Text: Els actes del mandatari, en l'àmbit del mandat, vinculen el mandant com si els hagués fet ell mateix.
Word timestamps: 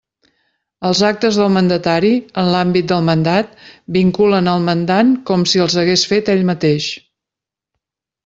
Els 0.87 1.01
actes 1.09 1.35
del 1.39 1.51
mandatari, 1.57 2.09
en 2.43 2.49
l'àmbit 2.53 2.87
del 2.93 3.03
mandat, 3.09 3.53
vinculen 3.99 4.49
el 4.55 4.65
mandant 4.69 5.11
com 5.31 5.43
si 5.51 5.63
els 5.67 5.77
hagués 5.83 6.07
fet 6.13 6.33
ell 6.37 6.43
mateix. 6.53 6.89